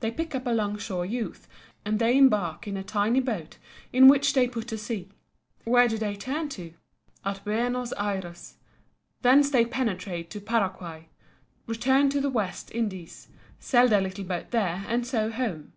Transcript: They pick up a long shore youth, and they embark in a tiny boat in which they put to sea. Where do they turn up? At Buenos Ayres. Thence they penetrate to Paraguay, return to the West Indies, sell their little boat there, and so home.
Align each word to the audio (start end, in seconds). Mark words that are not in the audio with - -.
They 0.00 0.10
pick 0.10 0.34
up 0.34 0.46
a 0.46 0.50
long 0.50 0.76
shore 0.76 1.06
youth, 1.06 1.48
and 1.82 1.98
they 1.98 2.18
embark 2.18 2.68
in 2.68 2.76
a 2.76 2.84
tiny 2.84 3.20
boat 3.20 3.56
in 3.90 4.06
which 4.06 4.34
they 4.34 4.46
put 4.46 4.68
to 4.68 4.76
sea. 4.76 5.08
Where 5.64 5.88
do 5.88 5.96
they 5.96 6.14
turn 6.14 6.50
up? 6.58 6.60
At 7.24 7.42
Buenos 7.46 7.94
Ayres. 7.98 8.56
Thence 9.22 9.48
they 9.48 9.64
penetrate 9.64 10.28
to 10.32 10.42
Paraguay, 10.42 11.08
return 11.66 12.10
to 12.10 12.20
the 12.20 12.28
West 12.28 12.70
Indies, 12.74 13.28
sell 13.58 13.88
their 13.88 14.02
little 14.02 14.24
boat 14.24 14.50
there, 14.50 14.84
and 14.88 15.06
so 15.06 15.30
home. 15.30 15.72